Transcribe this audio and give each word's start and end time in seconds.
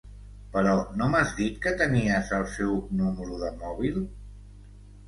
Però 0.55 0.71
no 1.01 1.09
m'has 1.15 1.35
dit 1.41 1.59
que 1.67 1.75
tenies 1.83 2.35
el 2.41 2.49
seu 2.57 2.75
número 3.05 3.41
de 3.45 3.55
mòbil? 3.63 4.07